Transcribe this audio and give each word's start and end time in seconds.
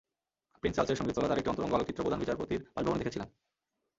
Prince 0.63 0.75
চার্লসের 0.75 0.99
সঙ্গে 0.99 1.13
তোলা 1.13 1.27
তাঁর 1.27 1.39
একটি 1.39 1.51
অন্তরঙ্গ 1.51 1.73
আলোকচিত্র 1.73 2.03
প্রধান 2.03 2.19
বিচারপতির 2.19 2.61
বাসভবনে 2.75 3.01
দেখেছিলাম। 3.01 3.27